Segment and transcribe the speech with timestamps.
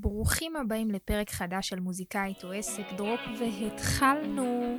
[0.00, 4.78] ברוכים הבאים לפרק חדש של מוזיקאית או עסק דרופ, והתחלנו.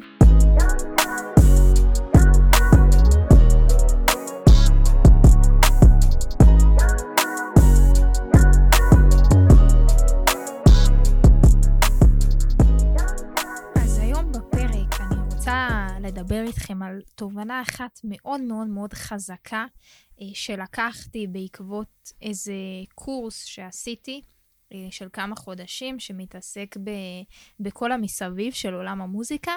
[13.76, 19.66] אז היום בפרק אני רוצה לדבר איתכם על תובנה אחת מאוד מאוד מאוד חזקה
[20.22, 22.54] אה, שלקחתי בעקבות איזה
[22.96, 24.22] קורס שעשיתי.
[24.74, 26.92] אה, של כמה חודשים, שמתעסק ב,
[27.60, 29.52] בכל המסביב של עולם המוזיקה,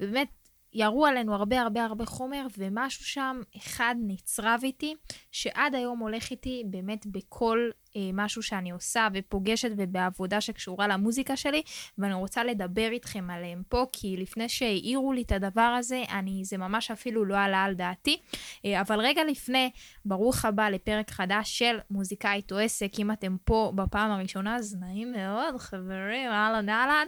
[0.00, 0.28] ובאמת
[0.72, 4.94] ירו עלינו הרבה הרבה הרבה חומר, ומשהו שם, אחד נצרב איתי,
[5.32, 7.70] שעד היום הולך איתי באמת בכל
[8.12, 11.62] משהו שאני עושה ופוגשת ובעבודה שקשורה למוזיקה שלי,
[11.98, 16.58] ואני רוצה לדבר איתכם עליהם פה, כי לפני שהעירו לי את הדבר הזה, אני, זה
[16.58, 18.20] ממש אפילו לא עלה על דעתי.
[18.64, 19.70] אה, אבל רגע לפני,
[20.04, 25.12] ברוך הבא לפרק חדש של מוזיקאית או עסק, אם אתם פה בפעם הראשונה, אז נעים
[25.12, 27.06] מאוד, חברים, אהלן אהלן,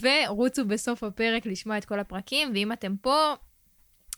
[0.00, 3.34] ורוצו בסוף הפרק לשמוע את כל הפרקים, ואם אתם פה,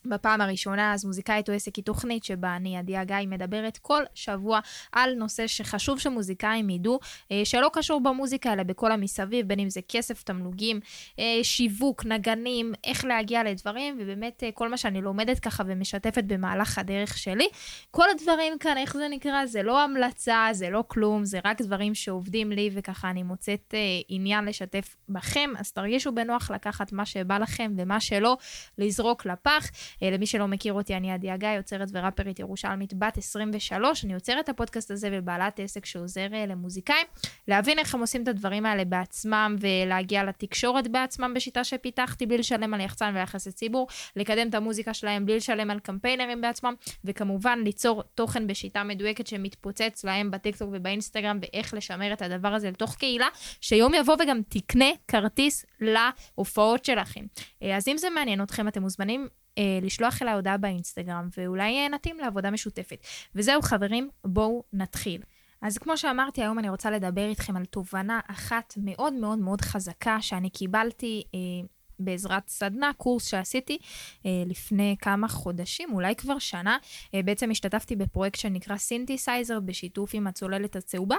[0.09, 4.61] בפעם הראשונה, אז מוזיקאית או עסק היא תוכנית שבה אני, עדי הגיא, מדברת כל שבוע
[4.93, 6.99] על נושא שחשוב שמוזיקאים ידעו,
[7.33, 10.81] אה, שלא קשור במוזיקה, אלא בכל המסביב, בין אם זה כסף, תמלוגים,
[11.19, 16.79] אה, שיווק, נגנים, איך להגיע לדברים, ובאמת אה, כל מה שאני לומדת ככה ומשתפת במהלך
[16.79, 17.49] הדרך שלי.
[17.91, 19.47] כל הדברים כאן, איך זה נקרא?
[19.47, 23.75] זה לא המלצה, זה לא כלום, זה רק דברים שעובדים לי, וככה אני מוצאת
[24.09, 28.37] עניין לשתף בכם, אז תרגישו בנוח לקחת מה שבא לכם ומה שלא,
[28.79, 29.71] לזרוק לפח.
[30.03, 34.05] אה, למי שלא מכיר אותי, אני עדי הגיא, יוצרת וראפרית ירושלמית בת 23.
[34.05, 37.07] אני יוצרת את הפודקאסט הזה ובעלת עסק שעוזר אה, למוזיקאים
[37.49, 42.75] להבין איך הם עושים את הדברים האלה בעצמם ולהגיע לתקשורת בעצמם בשיטה שפיתחתי בלי לשלם
[42.75, 48.03] על יחצן ויחסי ציבור, לקדם את המוזיקה שלהם בלי לשלם על קמפיינרים בעצמם, וכמובן ליצור
[48.15, 53.29] תוכן בשיטה מדויקת שמתפוצץ להם בטיקטוק ובאינסטגרם ואיך לשמר את הדבר הזה לתוך קהילה,
[53.61, 57.25] שיום יבוא וגם תקנה כרטיס להופעות שלכם.
[57.63, 61.89] אה, אז אם זה מעניין אתכם, אתם מוזמנים אה, לשלוח אליי הודעה באינסטגרם, ואולי אה,
[61.89, 62.99] נתאים לעבודה משותפת.
[63.35, 65.23] וזהו חברים, בואו נתחיל.
[65.63, 70.19] אז כמו שאמרתי, היום אני רוצה לדבר איתכם על תובנה אחת מאוד מאוד מאוד חזקה
[70.21, 71.67] שאני קיבלתי אה,
[71.99, 73.79] בעזרת סדנה, קורס שעשיתי
[74.27, 76.79] אה, לפני כמה חודשים, אולי כבר שנה.
[77.15, 81.17] אה, בעצם השתתפתי בפרויקט שנקרא סינתסייזר בשיתוף עם הצוללת הצהובה.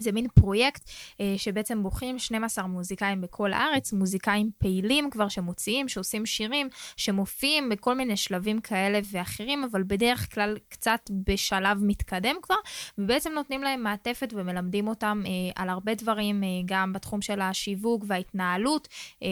[0.00, 6.26] זה מין פרויקט אה, שבעצם בוחרים 12 מוזיקאים בכל הארץ, מוזיקאים פעילים כבר שמוציאים, שעושים
[6.26, 12.54] שירים, שמופיעים בכל מיני שלבים כאלה ואחרים, אבל בדרך כלל קצת בשלב מתקדם כבר,
[12.98, 18.04] ובעצם נותנים להם מעטפת ומלמדים אותם אה, על הרבה דברים, אה, גם בתחום של השיווק
[18.06, 18.88] וההתנהלות,
[19.22, 19.28] אה,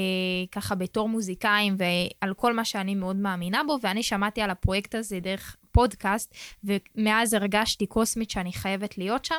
[0.52, 5.20] ככה בתור מוזיקאים ועל כל מה שאני מאוד מאמינה בו, ואני שמעתי על הפרויקט הזה
[5.20, 9.34] דרך פודקאסט, ומאז הרגשתי קוסמית שאני חייבת להיות שם,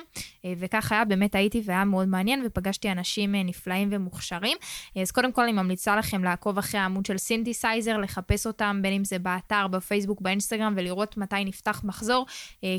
[0.45, 4.57] אה, וכך היה, באמת הייתי והיה מאוד מעניין, ופגשתי אנשים אה, נפלאים ומוכשרים.
[4.97, 8.93] אה, אז קודם כל אני ממליצה לכם לעקוב אחרי העמוד של סינתסייזר, לחפש אותם, בין
[8.93, 12.25] אם זה באתר, בפייסבוק, באינסטגרם, ולראות מתי נפתח מחזור,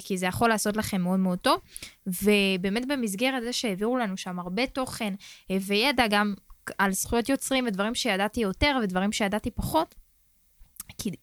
[0.05, 1.61] כי זה יכול לעשות לכם מאוד מאוד טוב.
[2.07, 5.15] ובאמת במסגרת זה שהעבירו לנו שם הרבה תוכן
[5.51, 6.35] וידע גם
[6.79, 9.95] על זכויות יוצרים ודברים שידעתי יותר ודברים שידעתי פחות,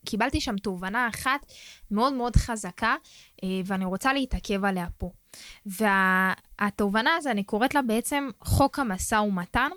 [0.06, 1.46] קיבלתי שם תובנה אחת
[1.91, 2.96] מאוד מאוד חזקה,
[3.44, 5.12] אה, ואני רוצה להתעכב עליה פה.
[5.66, 9.69] והתובנה הזו, אני קוראת לה בעצם חוק המשא ומתן,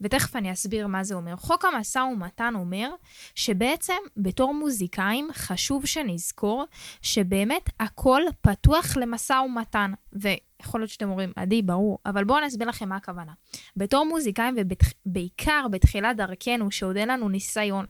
[0.00, 1.36] ותכף אני אסביר מה זה אומר.
[1.36, 2.90] חוק המשא ומתן אומר
[3.34, 6.64] שבעצם בתור מוזיקאים חשוב שנזכור
[7.02, 9.92] שבאמת הכל פתוח למשא ומתן.
[10.12, 13.32] ויכול להיות שאתם אומרים, עדי, ברור, אבל בואו אני אסביר לכם מה הכוונה.
[13.76, 17.86] בתור מוזיקאים, ובעיקר בתחילת דרכנו, שעוד אין לנו ניסיון,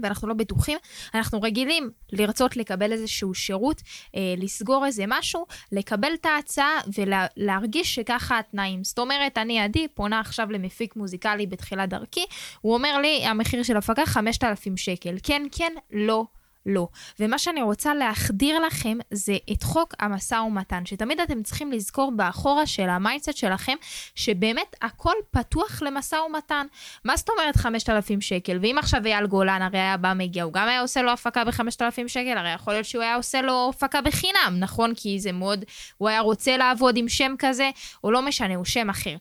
[0.00, 0.78] ואנחנו לא בטוחים,
[1.14, 3.82] אנחנו רגילים לרצות לקבל איזשהו שירות,
[4.16, 8.84] אה, לסגור איזה משהו, לקבל את ההצעה ולהרגיש שככה התנאים.
[8.84, 12.24] זאת אומרת, אני עדי פונה עכשיו למפיק מוזיקלי בתחילת דרכי,
[12.60, 15.16] הוא אומר לי, המחיר של הפקה 5,000 שקל.
[15.22, 16.24] כן, כן, לא,
[16.66, 16.88] לא.
[17.20, 22.66] ומה שאני רוצה להחדיר לכם זה את חוק המשא ומתן, שתמיד אתם צריכים לזכור באחורה
[22.66, 23.76] של ה mindset שלכם,
[24.14, 26.66] שבאמת הכל פתוח למשא ומתן.
[27.04, 28.58] מה זאת אומרת 5,000 שקל?
[28.62, 32.08] ואם עכשיו אייל גולן הרי היה בא מגיע, הוא גם היה עושה לו הפקה ב-5,000
[32.08, 34.92] שקל, הרי יכול להיות שהוא היה עושה לו הפקה בחינם, נכון?
[34.96, 35.64] כי זה מאוד,
[35.96, 37.70] הוא היה רוצה לעבוד עם שם כזה,
[38.04, 39.16] או לא משנה, הוא שם אחר.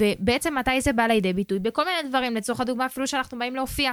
[0.00, 1.58] ובעצם מתי זה בא לידי ביטוי?
[1.58, 3.92] בכל מיני דברים, לצורך הדוגמה אפילו שאנחנו באים להופיע.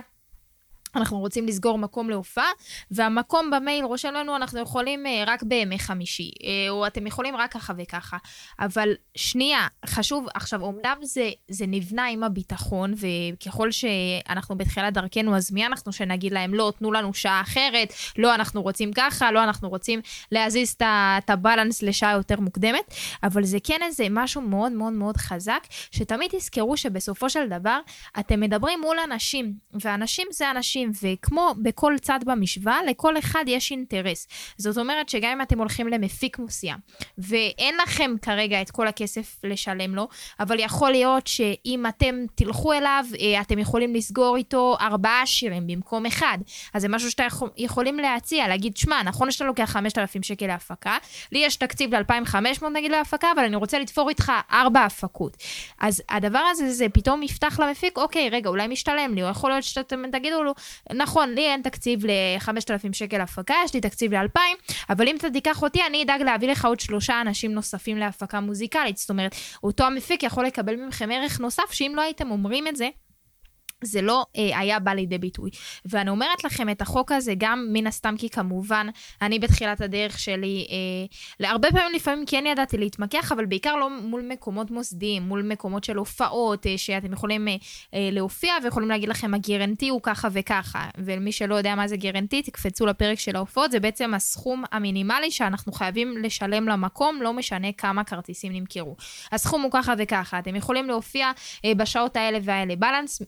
[0.96, 2.50] אנחנו רוצים לסגור מקום להופעה,
[2.92, 7.52] והמקום במייל רושם לנו, אנחנו יכולים uh, רק בימי חמישי, uh, או אתם יכולים רק
[7.52, 8.18] ככה וככה.
[8.60, 15.52] אבל שנייה, חשוב, עכשיו, אומנם זה, זה נבנה עם הביטחון, וככל שאנחנו בתחילת דרכנו, אז
[15.52, 19.70] מי אנחנו שנגיד להם, לא, תנו לנו שעה אחרת, לא, אנחנו רוצים ככה, לא, אנחנו
[19.70, 20.02] רוצים
[20.32, 22.94] להזיז את הבלנס לשעה יותר מוקדמת,
[23.24, 27.80] אבל זה כן איזה משהו מאוד מאוד מאוד חזק, שתמיד תזכרו שבסופו של דבר,
[28.20, 30.79] אתם מדברים מול אנשים, ואנשים זה אנשים.
[30.86, 34.28] אנשים, וכמו בכל צד במשוואה, לכל אחד יש אינטרס.
[34.58, 36.78] זאת אומרת שגם אם אתם הולכים למפיק מסוים,
[37.18, 40.08] ואין לכם כרגע את כל הכסף לשלם לו,
[40.40, 46.06] אבל יכול להיות שאם אתם תלכו אליו, אה, אתם יכולים לסגור איתו ארבעה שירים במקום
[46.06, 46.38] אחד.
[46.74, 50.98] אז זה משהו שאתם יכול, יכולים להציע, להגיד, שמע, נכון שאתה לוקח 5,000 שקל להפקה,
[51.32, 55.38] לי יש תקציב ל-2,500 נגיד להפקה, אבל אני רוצה לתפור איתך ארבע הפקות.
[55.80, 59.64] אז הדבר הזה, זה פתאום יפתח למפיק, אוקיי, רגע, אולי משתלם לי, או יכול להיות
[59.64, 60.54] שאתם תגידו לו,
[60.94, 64.40] נכון, לי אין תקציב ל-5,000 שקל הפקה, יש לי תקציב ל-2,000,
[64.90, 68.98] אבל אם אתה תיקח אותי, אני אדאג להביא לך עוד שלושה אנשים נוספים להפקה מוזיקלית.
[68.98, 72.90] זאת אומרת, אותו המפיק יכול לקבל מכם ערך נוסף, שאם לא הייתם אומרים את זה,
[73.84, 75.50] זה לא אה, היה בא לידי ביטוי.
[75.86, 78.88] ואני אומרת לכם את החוק הזה גם מן הסתם כי כמובן,
[79.22, 80.76] אני בתחילת הדרך שלי, אה,
[81.40, 85.98] להרבה פעמים לפעמים כן ידעתי להתמקח, אבל בעיקר לא מול מקומות מוסדיים, מול מקומות של
[85.98, 87.56] הופעות, אה, שאתם יכולים אה,
[87.94, 90.90] אה, להופיע ויכולים להגיד לכם, הגרנטי הוא ככה וככה.
[90.98, 95.72] ומי שלא יודע מה זה גרנטי, תקפצו לפרק של ההופעות, זה בעצם הסכום המינימלי שאנחנו
[95.72, 98.96] חייבים לשלם למקום, לא משנה כמה כרטיסים נמכרו.
[99.32, 101.32] הסכום הוא ככה וככה, אתם יכולים להופיע
[101.66, 102.76] אה, בשעות האלה והאלה.
[102.76, 103.22] בלנס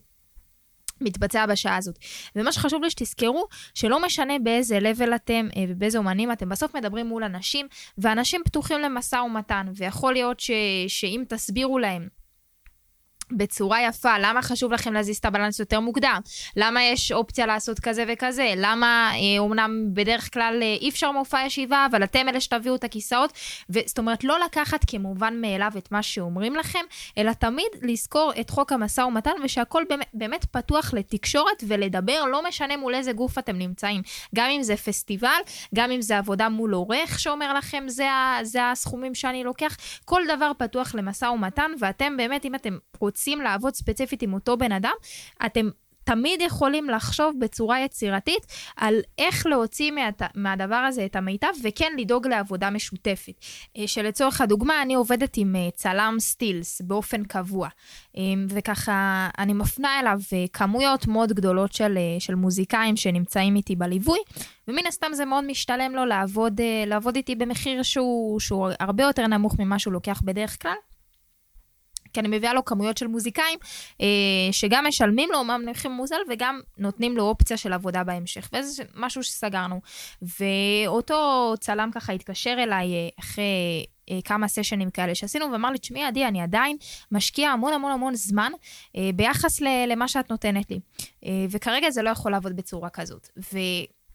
[1.02, 1.98] מתבצע בשעה הזאת.
[2.36, 7.08] ומה שחשוב לי שתזכרו, שלא משנה באיזה level אתם אה, ובאיזה אומנים אתם, בסוף מדברים
[7.08, 7.68] מול אנשים,
[7.98, 10.52] ואנשים פתוחים למשא ומתן, ויכול להיות ש,
[10.88, 12.21] שאם תסבירו להם
[13.38, 16.20] בצורה יפה, למה חשוב לכם להזיז את הבלנס יותר מוקדם?
[16.56, 18.54] למה יש אופציה לעשות כזה וכזה?
[18.58, 22.84] למה אה, אומנם בדרך כלל אה, אי אפשר מופע ישיבה, אבל אתם אלה שתביאו את
[22.84, 23.34] הכיסאות?
[23.70, 26.80] זאת אומרת, לא לקחת כמובן מאליו את מה שאומרים לכם,
[27.18, 32.78] אלא תמיד לזכור את חוק המשא ומתן, ושהכול באמת, באמת פתוח לתקשורת ולדבר, לא משנה
[32.78, 34.02] מול איזה גוף אתם נמצאים.
[34.36, 35.40] גם אם זה פסטיבל,
[35.76, 38.08] גם אם זה עבודה מול עורך שאומר לכם, זה,
[38.44, 43.21] זה הסכומים שאני לוקח, כל דבר פתוח למשא ומתן, ואתם באמת, אם אתם רוצים...
[43.22, 44.94] רוצים לעבוד ספציפית עם אותו בן אדם,
[45.46, 45.70] אתם
[46.04, 48.46] תמיד יכולים לחשוב בצורה יצירתית
[48.78, 53.34] על איך להוציא מה, מהדבר הזה את המיטב, וכן לדאוג לעבודה משותפת.
[53.78, 57.70] אה, שלצורך הדוגמה, אני עובדת עם אה, צלם סטילס באופן קבוע,
[58.18, 60.20] אה, וככה אני מפנה אליו
[60.54, 64.20] כמויות מאוד גדולות של, של מוזיקאים שנמצאים איתי בליווי,
[64.68, 69.56] ומן הסתם זה מאוד משתלם לו לעבוד, לעבוד איתי במחיר שהוא, שהוא הרבה יותר נמוך
[69.60, 70.91] ממה שהוא לוקח בדרך כלל.
[72.14, 73.60] כי אני מביאה לו כמויות של מוזיקאים,
[74.02, 74.08] אה,
[74.52, 78.50] שגם משלמים לו אומנם מחיר מוזל וגם נותנים לו אופציה של עבודה בהמשך.
[78.54, 79.82] וזה משהו שסגרנו.
[80.40, 83.86] ואותו צלם ככה התקשר אליי אה, אחרי...
[84.12, 86.78] אה, כמה סשנים כאלה שעשינו, ואמר לי, תשמעי, עדי, אני עדיין
[87.12, 88.52] משקיע המון המון המון זמן
[88.98, 90.80] אה, ביחס למה שאת נותנת לי.
[91.26, 93.30] אה, וכרגע זה לא יכול לעבוד בצורה כזאת.
[93.54, 93.58] ו...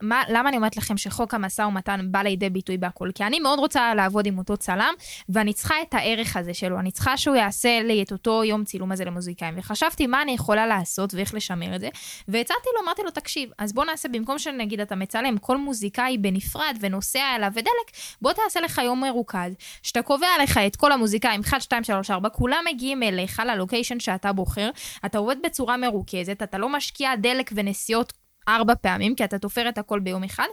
[0.02, 3.10] מה, למה אני אומרת לכם שחוק המשא ומתן בא לידי ביטוי בהכל?
[3.14, 4.94] כי אני מאוד רוצה לעבוד עם אותו צלם,
[5.28, 8.92] ואני צריכה את הערך הזה שלו, אני צריכה שהוא יעשה לי את אותו יום צילום
[8.92, 9.54] הזה למוזיקאים.
[9.56, 11.88] וחשבתי מה אני יכולה לעשות ואיך לשמר את זה,
[12.28, 16.76] והצעתי לו, אמרתי לו, תקשיב, אז בוא נעשה, במקום שנגיד אתה מצלם כל מוזיקאי בנפרד
[16.80, 17.90] ונוסע אליו ודלק,
[18.22, 19.52] בוא תעשה לך יום מרוכז,
[19.82, 24.32] שאתה קובע לך את כל המוזיקאים, 1, 2, 3, 4, כולם מגיעים אליך ללוקיישן שאתה
[24.32, 24.70] בוחר,
[25.06, 28.12] אתה עובד בצורה מרוכזת, אתה לא משקיע דלק ונסיעות
[28.48, 30.46] ארבע פעמים, כי אתה תופר את הכל ביום אחד.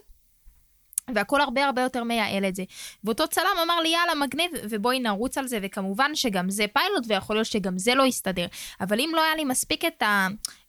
[1.15, 2.63] והכל הרבה הרבה יותר מייעל את זה.
[3.03, 7.35] ואותו צלם אמר לי, יאללה, מגניב, ובואי נרוץ על זה, וכמובן שגם זה פיילוט, ויכול
[7.35, 8.45] להיות שגם זה לא יסתדר.
[8.81, 10.27] אבל אם לא היה לי מספיק את, ה,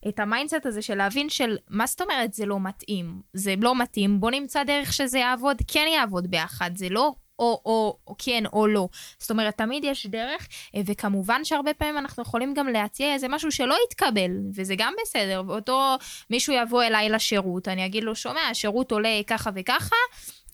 [0.09, 3.21] את ה mindset הזה של להבין של, מה זאת אומרת זה לא מתאים?
[3.33, 7.99] זה לא מתאים, בוא נמצא דרך שזה יעבוד, כן יעבוד ביחד, זה לא או, או,
[8.07, 8.89] או כן או לא.
[9.19, 13.53] זאת אומרת, תמיד יש דרך, אה, וכמובן שהרבה פעמים אנחנו יכולים גם להציע איזה משהו
[13.53, 15.43] שלא יתקבל, וזה גם בסדר.
[15.47, 15.97] ואותו
[16.31, 19.97] מישהו יבוא אליי לשירות, אני אגיד לו, שומע, השירות עולה ככה וככה,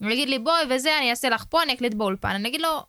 [0.01, 2.29] הוא יגיד לי, בואי וזה, אני אעשה לך פה, אני אקליט באולפן.
[2.29, 2.83] אני אגיד לו,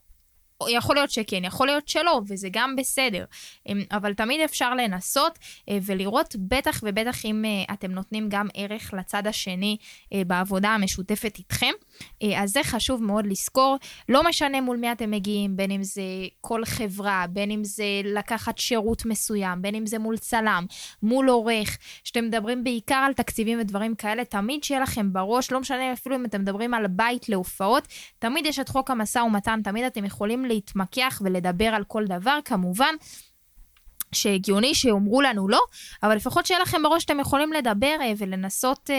[0.69, 3.25] יכול להיות שכן, יכול להיות שלא, וזה גם בסדר.
[3.67, 5.39] אמ, אבל תמיד אפשר לנסות
[5.69, 9.77] אה, ולראות, בטח ובטח אם אה, אתם נותנים גם ערך לצד השני
[10.13, 11.71] אה, בעבודה המשותפת איתכם.
[12.37, 13.77] אז זה חשוב מאוד לזכור.
[14.09, 16.01] לא משנה מול מי אתם מגיעים, בין אם זה
[16.41, 20.65] כל חברה, בין אם זה לקחת שירות מסוים, בין אם זה מול צלם,
[21.03, 25.93] מול עורך, שאתם מדברים בעיקר על תקציבים ודברים כאלה, תמיד שיהיה לכם בראש, לא משנה
[25.93, 27.87] אפילו אם אתם מדברים על בית להופעות,
[28.19, 32.95] תמיד יש את חוק המשא ומתן, תמיד אתם יכולים להתמקח ולדבר על כל דבר, כמובן.
[34.15, 35.61] שהגיוני שיאמרו לנו לא,
[36.03, 38.95] אבל לפחות שיהיה לכם בראש שאתם יכולים לדבר אה, ולנסות אה,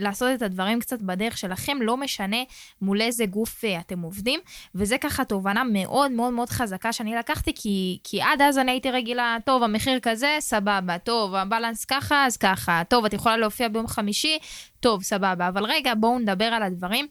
[0.00, 2.36] לעשות את הדברים קצת בדרך שלכם, לא משנה
[2.82, 4.40] מול איזה גוף אה, אתם עובדים,
[4.74, 8.90] וזה ככה תובנה מאוד מאוד מאוד חזקה שאני לקחתי, כי, כי עד אז אני הייתי
[8.90, 13.86] רגילה, טוב, המחיר כזה, סבבה, טוב, הבלנס ככה, אז ככה, טוב, את יכולה להופיע ביום
[13.86, 14.38] חמישי,
[14.80, 17.06] טוב, סבבה, אבל רגע, בואו נדבר על הדברים,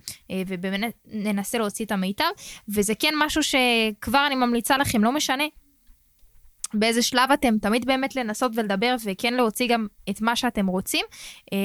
[0.47, 2.25] ובאמת ננסה להוציא את המיטב,
[2.69, 5.43] וזה כן משהו שכבר אני ממליצה לכם, לא משנה.
[6.79, 11.05] באיזה שלב אתם, תמיד באמת לנסות ולדבר וכן להוציא גם את מה שאתם רוצים.
[11.53, 11.57] אה,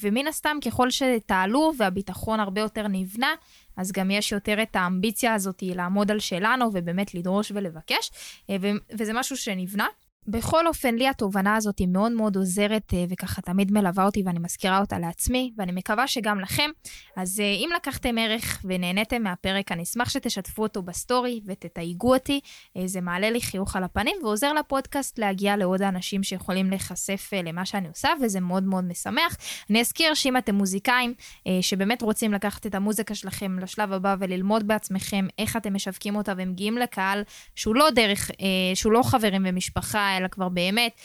[0.00, 3.34] ומן הסתם, ככל שתעלו והביטחון הרבה יותר נבנה,
[3.76, 8.10] אז גם יש יותר את האמביציה הזאת לעמוד על שלנו ובאמת לדרוש ולבקש,
[8.50, 8.56] אה,
[8.92, 9.86] וזה משהו שנבנה.
[10.28, 14.38] בכל אופן, לי התובנה הזאת היא מאוד מאוד עוזרת אה, וככה תמיד מלווה אותי ואני
[14.38, 16.70] מזכירה אותה לעצמי, ואני מקווה שגם לכם.
[17.16, 22.40] אז אה, אם לקחתם ערך ונהניתם מהפרק, אני אשמח שתשתפו אותו בסטורי ותתייגו אותי.
[22.76, 27.66] אה, זה מעלה לי חיוך על הפנים ועוזר לפודקאסט להגיע לעוד האנשים שיכולים להיחשף למה
[27.66, 29.36] שאני עושה, וזה מאוד מאוד משמח.
[29.70, 31.14] אני אזכיר שאם אתם מוזיקאים
[31.60, 36.78] שבאמת רוצים לקחת את המוזיקה שלכם לשלב הבא וללמוד בעצמכם איך אתם משווקים אותה ומגיעים
[36.78, 37.22] לקהל
[37.54, 38.30] שהוא לא דרך,
[38.74, 41.00] שהוא לא חברים ומשפחה, אלא כבר באמת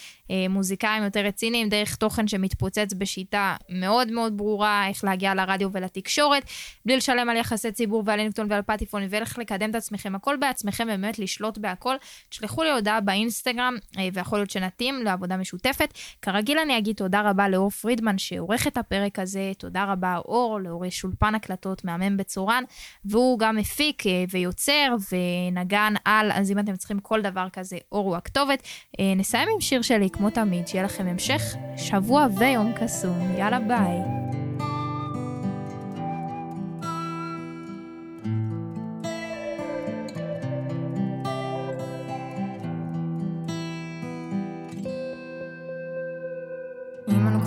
[0.49, 6.43] מוזיקאים יותר רציניים, דרך תוכן שמתפוצץ בשיטה מאוד מאוד ברורה, איך להגיע לרדיו ולתקשורת,
[6.85, 10.83] בלי לשלם על יחסי ציבור ועל אינקטון ועל פטיפון, ואיך לקדם את עצמכם, הכל בעצמכם,
[10.83, 11.95] ובאמת לשלוט בהכל.
[12.29, 15.93] תשלחו לי הודעה באינסטגרם, אה, ויכול להיות שנתאים לעבודה משותפת.
[16.21, 20.93] כרגיל אני אגיד תודה רבה לאור פרידמן שעורך את הפרק הזה, תודה רבה אור, לעורך
[21.03, 22.63] אולפן הקלטות מהמם בצורן,
[23.05, 28.07] והוא גם מפיק אה, ויוצר ונגן על, אז אם אתם צריכים כל דבר כזה, אור
[28.07, 28.63] הוא הכתובת.
[29.15, 30.09] נסיים עם שיר שלי.
[30.19, 33.35] כמו תמיד, שיהיה לכם המשך שבוע ויום קסום.
[33.37, 34.38] יאללה ביי.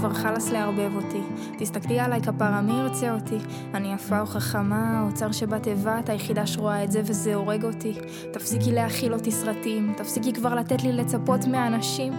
[0.03, 1.21] כבר חלאס לערבב אותי.
[1.59, 3.39] תסתכלי עליי כפרה, מי ירצה אותי?
[3.75, 7.95] אני יפה או חכמה, האוצר שבתיבה, את היחידה שרואה את זה וזה הורג אותי.
[8.33, 12.13] תפסיקי להכיל אותי סרטים, תפסיקי כבר לתת לי לצפות מהאנשים.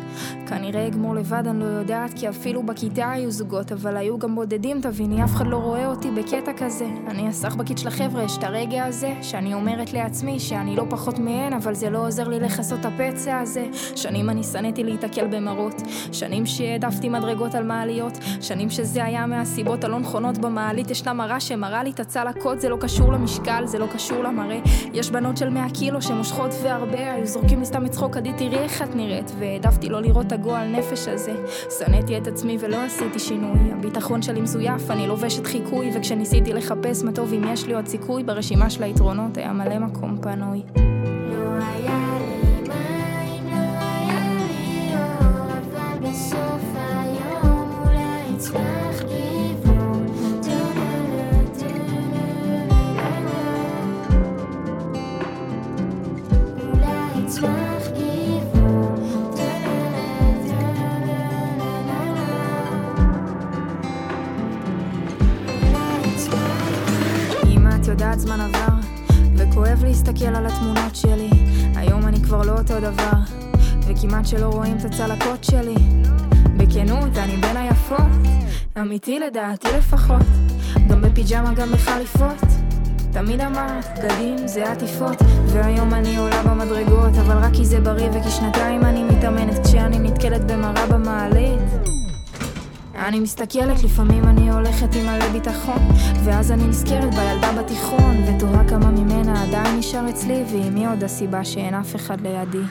[0.47, 4.81] כנראה אגמור לבד, אני לא יודעת, כי אפילו בכיתה היו זוגות, אבל היו גם בודדים,
[4.81, 6.87] תביני, אף אחד לא רואה אותי בקטע כזה.
[7.07, 11.53] אני הסחבקית של החבר'ה, יש את הרגע הזה, שאני אומרת לעצמי שאני לא פחות מהן,
[11.53, 13.65] אבל זה לא עוזר לי לכסות את הפצע הזה.
[13.95, 18.17] שנים אני שנאתי להיתקל במראות, שנים שהעדפתי מדרגות על מעליות.
[18.41, 20.91] שנים שזה היה מהסיבות הלא נכונות במעלית.
[20.91, 24.59] ישנה מראה שמראה לי את הצלקות, זה לא קשור למשקל, זה לא קשור למראה.
[24.93, 28.81] יש בנות של 100 קילו שמושכות והרבה, היו זורקים לי סתם לצחוק, עדי תראי איך
[28.81, 29.31] את נראית.
[29.39, 31.33] והעדפתי לא לראות את הגועל נפש הזה.
[31.79, 33.71] שנאתי את עצמי ולא עשיתי שינוי.
[33.71, 38.23] הביטחון שלי מזויף, אני לובשת חיקוי, וכשניסיתי לחפש מה טוב אם יש לי עוד סיכוי,
[38.23, 40.92] ברשימה של היתרונות היה מלא מקום פנוי.
[69.53, 71.29] וכואב להסתכל על התמונות שלי.
[71.75, 73.11] היום אני כבר לא אותו דבר,
[73.87, 75.75] וכמעט שלא רואים את הצלקות שלי.
[76.57, 78.11] בכנות, אני בין היפות,
[78.81, 80.25] אמיתי לדעתי לפחות,
[80.89, 82.43] גם בפיג'מה גם בחליפות.
[83.11, 85.17] תמיד אמרת, בגדים זה עטיפות
[85.47, 90.51] והיום אני עולה במדרגות אבל רק כי זה בריא וכי שנתיים אני מתאמנת כשאני נתקלת
[90.51, 91.62] במראה במעלית
[93.07, 95.77] אני מסתכלת, לפעמים אני הולכת עם מלא ביטחון
[96.25, 101.45] ואז אני נזכרת בילדה בתיכון ותוהה כמה ממנה עדיין נשאר אצלי ואם מי עוד הסיבה
[101.45, 102.63] שאין אף אחד לידי